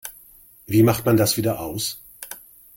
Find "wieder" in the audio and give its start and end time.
1.37-1.59